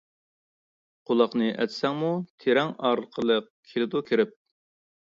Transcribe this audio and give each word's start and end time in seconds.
قۇلاقنى 1.09 1.51
ئەتسەڭمۇ 1.57 2.11
تېرەڭ 2.45 2.73
ئارقىلىق 2.89 3.55
كېلىدۇ 3.73 4.07
كىرىپ. 4.11 4.37